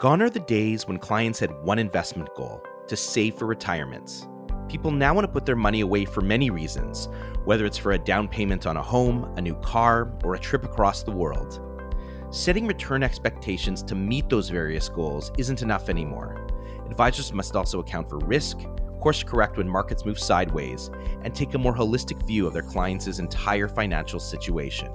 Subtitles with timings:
[0.00, 4.26] Gone are the days when clients had one investment goal to save for retirements.
[4.66, 7.10] People now want to put their money away for many reasons,
[7.44, 10.64] whether it's for a down payment on a home, a new car, or a trip
[10.64, 11.60] across the world.
[12.30, 16.46] Setting return expectations to meet those various goals isn't enough anymore.
[16.86, 18.56] Advisors must also account for risk,
[19.00, 20.90] course correct when markets move sideways,
[21.24, 24.90] and take a more holistic view of their clients' entire financial situation.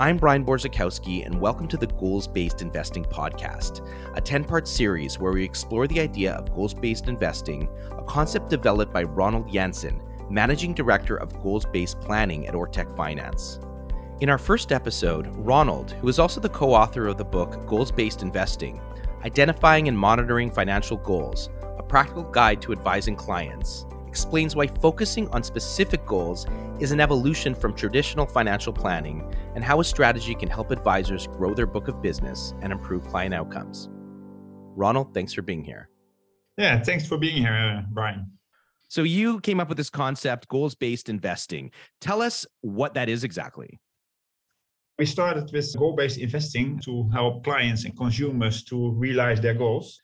[0.00, 3.84] I'm Brian Borzakowski, and welcome to the Goals Based Investing Podcast,
[4.16, 8.48] a 10 part series where we explore the idea of goals based investing, a concept
[8.48, 10.00] developed by Ronald Jansen,
[10.30, 13.58] Managing Director of Goals Based Planning at Ortec Finance.
[14.20, 17.90] In our first episode, Ronald, who is also the co author of the book Goals
[17.90, 18.80] Based Investing
[19.24, 25.42] Identifying and Monitoring Financial Goals, a practical guide to advising clients, explains why focusing on
[25.42, 26.46] specific goals
[26.80, 29.22] is an evolution from traditional financial planning
[29.54, 33.34] and how a strategy can help advisors grow their book of business and improve client
[33.34, 33.90] outcomes.
[34.74, 35.90] Ronald, thanks for being here.
[36.56, 38.32] Yeah, thanks for being here, uh, Brian.
[38.90, 41.70] So, you came up with this concept, goals based investing.
[42.00, 43.78] Tell us what that is exactly.
[44.98, 50.00] We started with goal based investing to help clients and consumers to realize their goals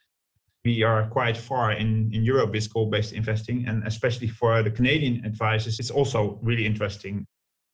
[0.64, 5.24] we are quite far in, in Europe with goal-based investing, and especially for the Canadian
[5.24, 7.26] advisors, it's also really interesting.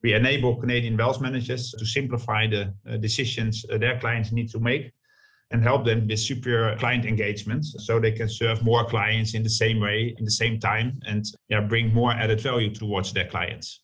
[0.03, 4.59] We enable Canadian wealth managers to simplify the uh, decisions uh, their clients need to
[4.59, 4.93] make
[5.53, 9.51] and help them with superior client engagement so they can serve more clients in the
[9.51, 13.83] same way, in the same time, and yeah, bring more added value towards their clients.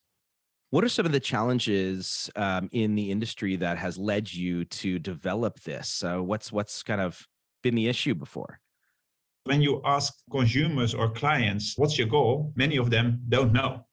[0.70, 4.98] What are some of the challenges um, in the industry that has led you to
[4.98, 6.02] develop this?
[6.04, 7.26] What's what's kind of
[7.62, 8.60] been the issue before?
[9.46, 12.52] When you ask consumers or clients, what's your goal?
[12.56, 13.86] Many of them don't know.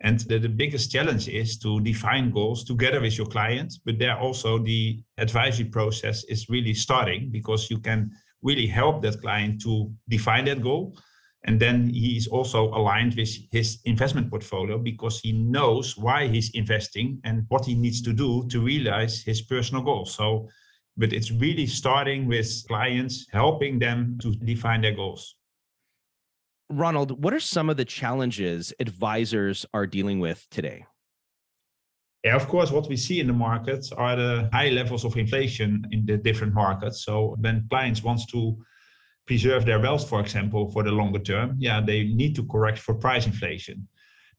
[0.00, 3.74] And the, the biggest challenge is to define goals together with your client.
[3.84, 9.20] But there also the advisory process is really starting because you can really help that
[9.20, 10.96] client to define that goal.
[11.44, 16.50] And then he is also aligned with his investment portfolio because he knows why he's
[16.50, 20.14] investing and what he needs to do to realize his personal goals.
[20.14, 20.48] So
[20.98, 25.36] but it's really starting with clients, helping them to define their goals.
[26.68, 30.84] Ronald, what are some of the challenges advisors are dealing with today?
[32.24, 35.86] Yeah, of course, what we see in the markets are the high levels of inflation
[35.92, 37.04] in the different markets.
[37.04, 38.58] So when clients wants to
[39.24, 42.94] preserve their wealth, for example, for the longer term, yeah, they need to correct for
[42.94, 43.86] price inflation.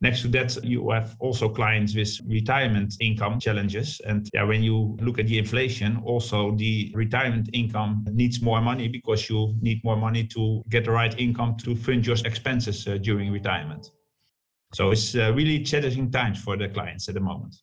[0.01, 3.99] Next to that, you have also clients with retirement income challenges.
[4.05, 8.87] And yeah, when you look at the inflation, also the retirement income needs more money
[8.87, 12.97] because you need more money to get the right income to fund your expenses uh,
[12.97, 13.91] during retirement.
[14.73, 17.57] So it's uh, really challenging times for the clients at the moment.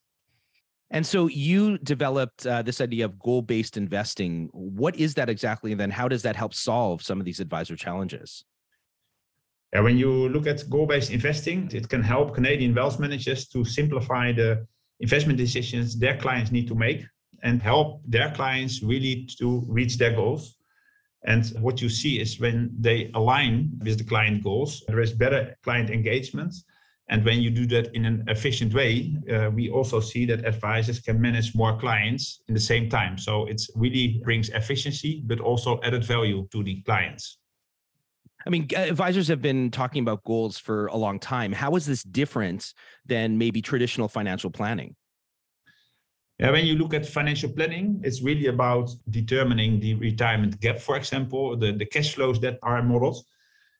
[0.90, 4.50] And so you developed uh, this idea of goal based investing.
[4.52, 5.72] What is that exactly?
[5.72, 8.44] And then how does that help solve some of these advisor challenges?
[9.72, 14.32] Yeah, when you look at goal-based investing, it can help Canadian wealth managers to simplify
[14.32, 14.66] the
[15.00, 17.04] investment decisions their clients need to make
[17.42, 20.56] and help their clients really to reach their goals.
[21.24, 25.56] And what you see is when they align with the client goals, there is better
[25.62, 26.54] client engagement.
[27.08, 31.00] And when you do that in an efficient way, uh, we also see that advisors
[31.00, 33.18] can manage more clients in the same time.
[33.18, 37.38] So it really brings efficiency, but also added value to the clients.
[38.46, 41.52] I mean, advisors have been talking about goals for a long time.
[41.52, 42.74] How is this different
[43.04, 44.94] than maybe traditional financial planning?
[46.38, 50.96] Yeah, when you look at financial planning, it's really about determining the retirement gap, for
[50.96, 53.24] example, the, the cash flows that are modeled.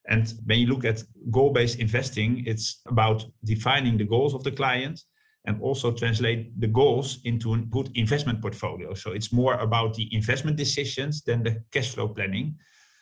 [0.09, 4.51] And when you look at goal based investing, it's about defining the goals of the
[4.51, 5.01] client
[5.45, 8.93] and also translate the goals into a good investment portfolio.
[8.95, 12.55] So it's more about the investment decisions than the cash flow planning.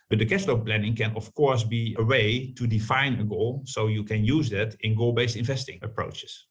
[0.10, 3.64] But the cash flow planning can, of course, be a way to define a goal.
[3.66, 6.48] So you can use that in goal based investing approaches.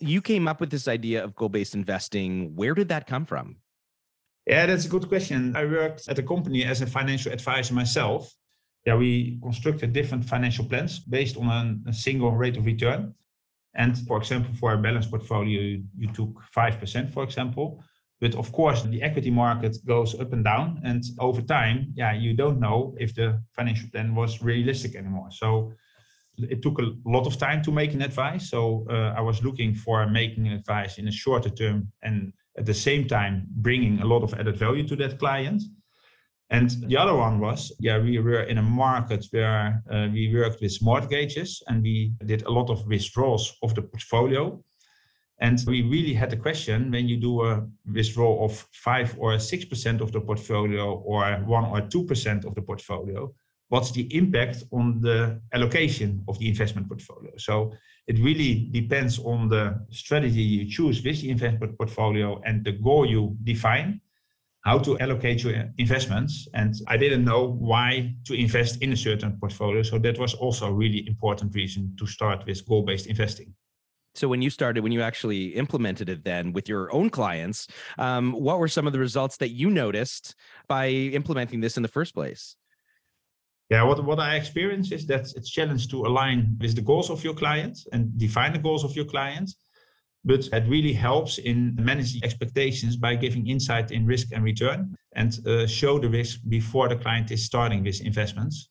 [0.00, 2.54] You came up with this idea of goal based investing.
[2.54, 3.56] Where did that come from?
[4.46, 5.54] Yeah, that's a good question.
[5.54, 8.32] I worked at a company as a financial advisor myself.
[8.86, 13.12] Yeah, we constructed different financial plans based on a, single rate of return.
[13.74, 17.84] And for example, for a balanced portfolio, you, you took 5%, for example.
[18.20, 20.80] But of course, the equity market goes up and down.
[20.84, 25.28] And over time, yeah, you don't know if the financial plan was realistic anymore.
[25.30, 25.72] So
[26.36, 28.50] it took a lot of time to make an advice.
[28.50, 32.66] So uh, I was looking for making an advice in a shorter term and at
[32.66, 35.62] the same time bringing a lot of added value to that client.
[36.50, 40.62] And the other one was, yeah, we were in a market where uh, we worked
[40.62, 44.62] with mortgages and we did a lot of withdrawals of the portfolio.
[45.40, 49.64] And we really had the question when you do a withdrawal of five or six
[49.64, 53.32] percent of the portfolio or one or two percent of the portfolio,
[53.68, 57.30] what's the impact on the allocation of the investment portfolio?
[57.36, 57.72] So
[58.08, 63.06] it really depends on the strategy you choose with the investment portfolio and the goal
[63.06, 64.00] you define
[64.64, 66.48] how to allocate your investments.
[66.54, 69.82] And I didn't know why to invest in a certain portfolio.
[69.82, 73.54] So that was also a really important reason to start with goal based investing.
[74.18, 77.68] So when you started, when you actually implemented it then with your own clients,
[77.98, 80.34] um, what were some of the results that you noticed
[80.66, 82.56] by implementing this in the first place?
[83.70, 87.22] Yeah, what, what I experienced is that it's challenged to align with the goals of
[87.22, 89.50] your client and define the goals of your client.
[90.24, 95.38] But it really helps in managing expectations by giving insight in risk and return and
[95.46, 98.68] uh, show the risk before the client is starting with investments.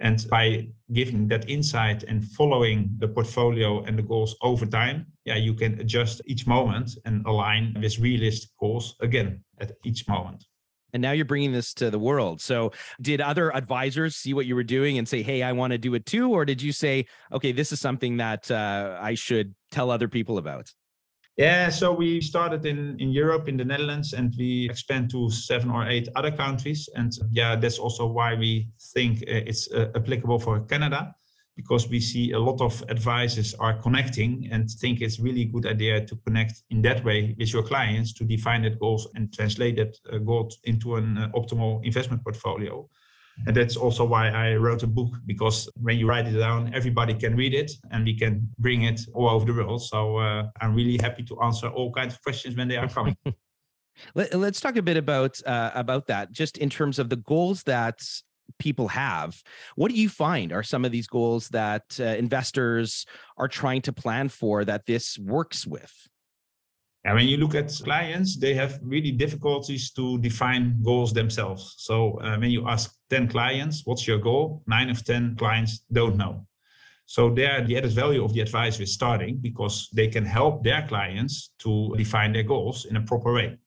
[0.00, 5.36] And by giving that insight and following the portfolio and the goals over time, yeah,
[5.36, 10.46] you can adjust each moment and align with realistic goals again at each moment.
[10.92, 12.40] And now you're bringing this to the world.
[12.40, 15.78] So, did other advisors see what you were doing and say, "Hey, I want to
[15.78, 19.54] do it too," or did you say, "Okay, this is something that uh, I should
[19.70, 20.72] tell other people about"?
[21.40, 25.70] Yeah, so we started in, in Europe, in the Netherlands, and we expand to seven
[25.70, 26.86] or eight other countries.
[26.96, 31.14] And yeah, that's also why we think uh, it's uh, applicable for Canada,
[31.56, 36.04] because we see a lot of advisors are connecting and think it's really good idea
[36.04, 39.96] to connect in that way with your clients to define that goals and translate that
[40.12, 42.86] uh, goals into an uh, optimal investment portfolio.
[43.46, 47.14] And that's also why I wrote a book because when you write it down, everybody
[47.14, 49.82] can read it and we can bring it all over the world.
[49.82, 53.16] So uh, I'm really happy to answer all kinds of questions when they are coming.
[54.14, 57.64] Let, us talk a bit about uh, about that, just in terms of the goals
[57.64, 58.00] that
[58.58, 59.42] people have.
[59.76, 63.06] What do you find are some of these goals that uh, investors
[63.36, 65.92] are trying to plan for that this works with?
[67.04, 71.74] And when you look at clients, they have really difficulties to define goals themselves.
[71.78, 74.62] So uh, when you ask 10 clients, what's your goal?
[74.66, 76.46] Nine of 10 clients don't know.
[77.06, 80.86] So there, the added value of the advisor is starting because they can help their
[80.86, 83.58] clients to define their goals in a proper way.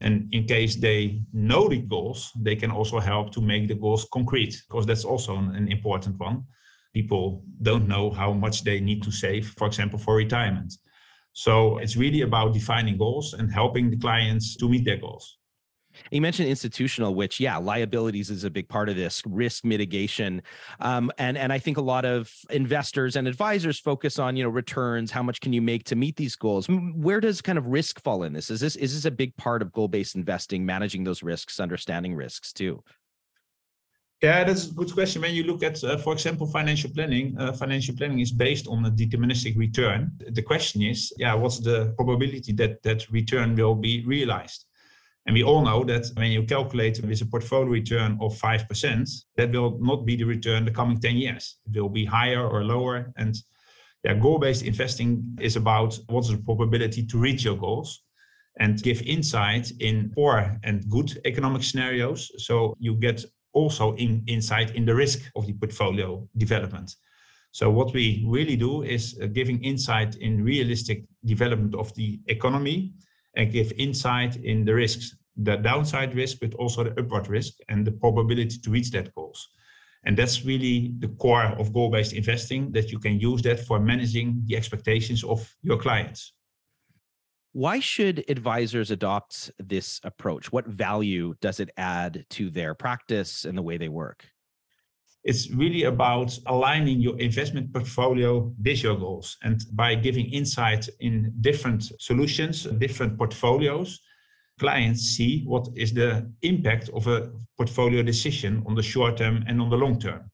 [0.00, 4.06] And in case they know the goals, they can also help to make the goals
[4.12, 6.44] concrete because that's also an important one.
[6.92, 10.74] People don't know how much they need to save, for example, for retirement.
[11.34, 15.36] So it's really about defining goals and helping the clients to meet their goals.
[16.10, 20.42] You mentioned institutional, which yeah, liabilities is a big part of this risk mitigation,
[20.80, 24.50] um, and and I think a lot of investors and advisors focus on you know
[24.50, 26.66] returns, how much can you make to meet these goals?
[26.68, 28.50] Where does kind of risk fall in this?
[28.50, 32.14] Is this is this a big part of goal based investing, managing those risks, understanding
[32.14, 32.82] risks too?
[34.22, 35.22] Yeah, that's a good question.
[35.22, 38.86] When you look at, uh, for example, financial planning, uh, financial planning is based on
[38.86, 40.12] a deterministic return.
[40.30, 44.66] The question is, yeah, what's the probability that that return will be realized?
[45.26, 49.52] And we all know that when you calculate with a portfolio return of 5%, that
[49.52, 51.58] will not be the return the coming 10 years.
[51.72, 53.12] It will be higher or lower.
[53.16, 53.34] And
[54.04, 58.02] yeah, goal-based investing is about what's the probability to reach your goals
[58.60, 62.30] and give insight in poor and good economic scenarios.
[62.44, 66.94] So you get also in, insight in the risk of the portfolio development.
[67.52, 72.92] So what we really do is uh, giving insight in realistic development of the economy
[73.36, 77.86] and give insight in the risks, the downside risk, but also the upward risk and
[77.86, 79.48] the probability to reach that goals.
[80.04, 84.42] And that's really the core of goal-based investing that you can use that for managing
[84.46, 86.32] the expectations of your clients.
[87.54, 90.50] Why should advisors adopt this approach?
[90.50, 94.24] What value does it add to their practice and the way they work?
[95.22, 99.36] It's really about aligning your investment portfolio with your goals.
[99.44, 104.00] And by giving insight in different solutions, different portfolios,
[104.58, 109.60] clients see what is the impact of a portfolio decision on the short term and
[109.60, 110.28] on the long term.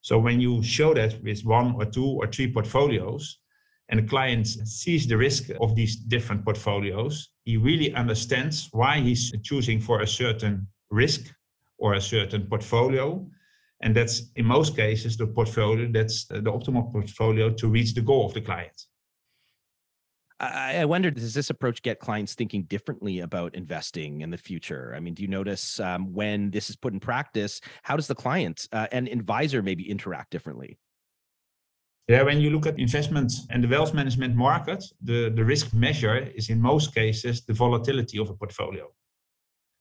[0.00, 3.40] So when you show that with one or two or three portfolios,
[3.88, 9.32] and the client sees the risk of these different portfolios, he really understands why he's
[9.42, 11.32] choosing for a certain risk
[11.78, 13.26] or a certain portfolio.
[13.82, 18.26] And that's in most cases the portfolio that's the optimal portfolio to reach the goal
[18.26, 18.86] of the client.
[20.40, 24.92] I wonder, does this approach get clients thinking differently about investing in the future?
[24.96, 28.16] I mean, do you notice um, when this is put in practice, how does the
[28.16, 30.78] client uh, and advisor maybe interact differently?
[32.06, 36.18] Yeah, when you look at investments and the wealth management market, the, the risk measure
[36.34, 38.92] is in most cases the volatility of a portfolio.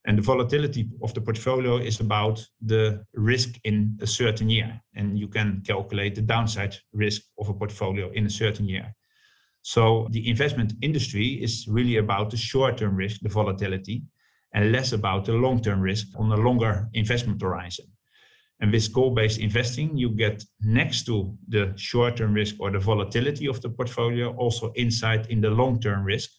[0.05, 4.81] And the volatility of the portfolio is about the risk in a certain year.
[4.95, 8.93] And you can calculate the downside risk of a portfolio in a certain year.
[9.61, 14.03] So the investment industry is really about the short-term risk, the volatility,
[14.53, 17.85] and less about the long-term risk on a longer investment horizon.
[18.63, 23.61] And with goal-based investing, you get next to the short-term risk or the volatility of
[23.61, 26.29] the portfolio, also insight in the long-term risk,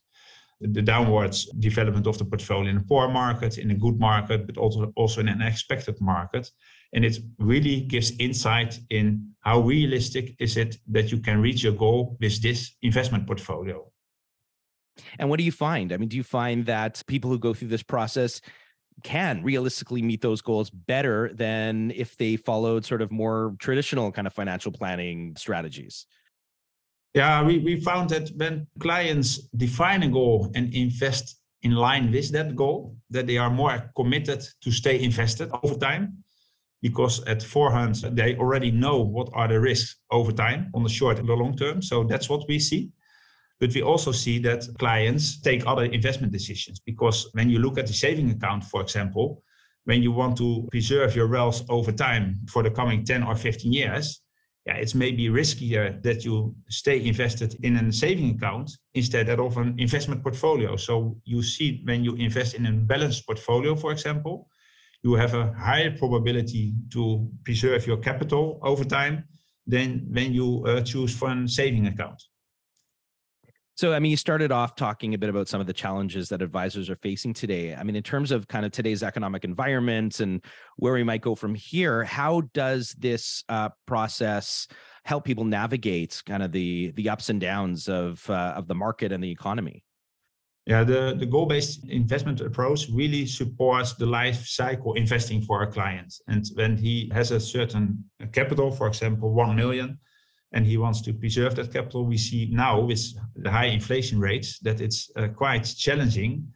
[0.62, 4.56] the downwards development of the portfolio in a poor market, in a good market, but
[4.56, 6.50] also also in an expected market.
[6.94, 11.74] And it really gives insight in how realistic is it that you can reach your
[11.74, 13.86] goal with this investment portfolio.
[15.18, 15.92] And what do you find?
[15.92, 18.40] I mean, do you find that people who go through this process
[19.02, 24.26] can realistically meet those goals better than if they followed sort of more traditional kind
[24.26, 26.06] of financial planning strategies?
[27.14, 32.30] Yeah, we, we found that when clients define a goal and invest in line with
[32.32, 36.18] that goal, that they are more committed to stay invested over time.
[36.82, 41.18] Because at Forehand, they already know what are the risks over time on the short
[41.18, 41.80] and the long term.
[41.80, 42.90] So that's what we see.
[43.60, 47.86] But we also see that clients take other investment decisions because when you look at
[47.86, 49.42] the saving account, for example,
[49.84, 53.72] when you want to preserve your wealth over time for the coming 10 or 15
[53.72, 54.20] years,
[54.66, 59.74] yeah, it's maybe riskier that you stay invested in a saving account instead of an
[59.78, 60.76] investment portfolio.
[60.76, 64.48] So you see when you invest in a balanced portfolio, for example,
[65.02, 69.24] you have a higher probability to preserve your capital over time
[69.66, 72.22] than when you uh, choose for a saving account.
[73.76, 76.42] So, I mean, you started off talking a bit about some of the challenges that
[76.42, 77.74] advisors are facing today.
[77.74, 80.44] I mean, in terms of kind of today's economic environment and
[80.76, 84.68] where we might go from here, how does this uh, process
[85.04, 89.10] help people navigate kind of the the ups and downs of uh, of the market
[89.10, 89.84] and the economy?
[90.66, 96.22] Yeah, the, the goal-based investment approach really supports the life cycle investing for our clients.
[96.26, 98.02] And when he has a certain
[98.32, 99.98] capital, for example, 1 million,
[100.54, 102.06] and he wants to preserve that capital.
[102.06, 103.02] We see now with
[103.36, 106.46] the high inflation rates that it's uh, quite challenging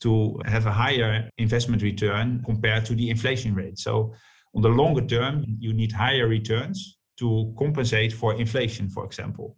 [0.00, 3.78] to have a higher investment return compared to the inflation rate.
[3.78, 4.12] So
[4.54, 9.56] on the longer term, you need higher returns to compensate for inflation, for example.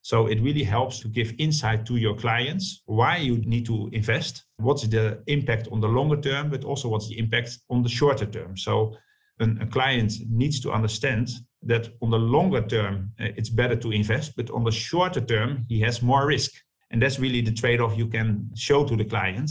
[0.00, 4.44] So it really helps to give insight to your clients why you need to invest,
[4.56, 8.26] what's the impact on the longer term, but also what's the impact on the shorter
[8.26, 8.56] term.
[8.56, 8.96] So
[9.40, 11.28] an, a client needs to understand
[11.66, 15.64] that on the longer term, uh, it's better to invest, but on the shorter term,
[15.68, 16.52] he has more risk.
[16.90, 19.50] And that's really the trade off you can show to the client.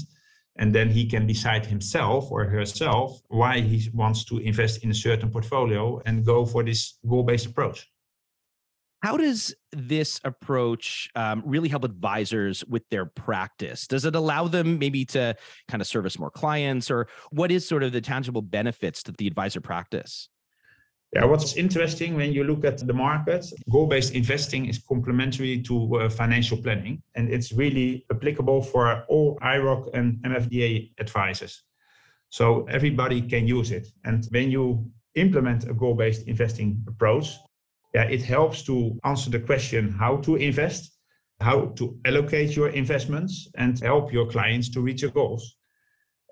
[0.58, 4.94] And then he can decide himself or herself why he wants to invest in a
[4.94, 7.90] certain portfolio and go for this goal based approach.
[9.04, 13.86] How does this approach um, really help advisors with their practice?
[13.86, 15.36] Does it allow them maybe to
[15.68, 19.28] kind of service more clients, or what is sort of the tangible benefits to the
[19.28, 20.30] advisor practice?
[21.16, 25.96] Yeah, what's interesting when you look at the market, goal based investing is complementary to
[25.96, 31.64] uh, financial planning, and it's really applicable for all IIROC and MFDA advisors.
[32.32, 33.88] So everybody can use it.
[34.04, 37.30] And when you implement a goal based investing approach,
[37.94, 40.98] yeah, it helps to answer the question how to invest,
[41.40, 45.56] how to allocate your investments, and help your clients to reach your goals.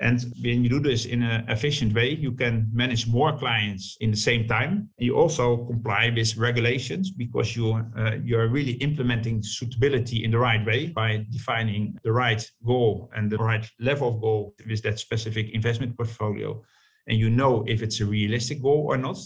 [0.01, 4.11] And when you do this in an efficient way, you can manage more clients in
[4.11, 4.89] the same time.
[4.97, 10.65] You also comply with regulations because you uh, you're really implementing suitability in the right
[10.65, 15.51] way by defining the right goal and the right level of goal with that specific
[15.51, 16.61] investment portfolio.
[17.07, 19.17] And you know if it's a realistic goal or not.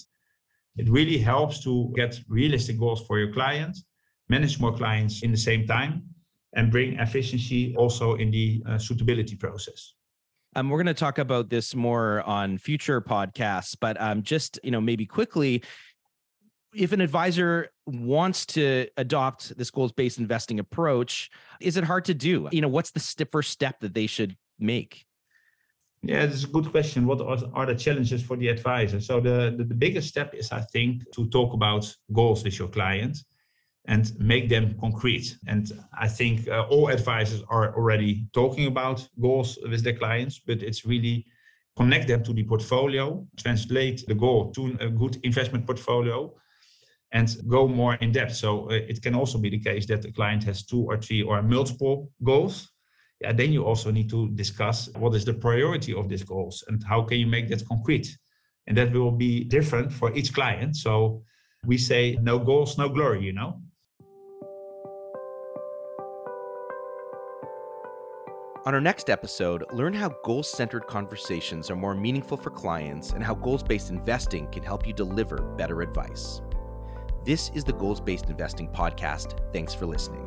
[0.77, 3.83] It really helps to get realistic goals for your clients,
[4.29, 6.03] manage more clients in the same time,
[6.53, 9.96] and bring efficiency also in the uh, suitability process.
[10.57, 14.71] Um, we're going to talk about this more on future podcasts, but um, just you
[14.71, 15.61] know maybe quickly,
[16.73, 21.29] if an advisor wants to adopt this goals-based investing approach,
[21.61, 22.49] is it hard to do?
[22.51, 25.05] You know, what's the first step that they should make?
[26.01, 27.05] Yeah, it's a good question.
[27.05, 28.99] What are the challenges for the advisor?
[28.99, 32.69] So the, the, the biggest step is, I think, to talk about goals with your
[32.69, 33.19] client
[33.87, 35.37] and make them concrete.
[35.47, 40.61] And I think uh, all advisors are already talking about goals with their clients, but
[40.61, 41.25] it's really
[41.77, 46.33] connect them to the portfolio, translate the goal to a good investment portfolio,
[47.13, 48.35] and go more in depth.
[48.35, 51.21] So uh, it can also be the case that the client has two or three
[51.21, 52.69] or multiple goals.
[53.21, 56.83] Yeah, then you also need to discuss what is the priority of these goals and
[56.83, 58.07] how can you make that concrete.
[58.67, 60.75] And that will be different for each client.
[60.75, 61.23] So
[61.65, 63.61] we say no goals, no glory, you know.
[68.67, 73.23] On our next episode, learn how goal centered conversations are more meaningful for clients and
[73.23, 76.41] how goals based investing can help you deliver better advice.
[77.23, 79.39] This is the Goals Based Investing Podcast.
[79.53, 80.26] Thanks for listening.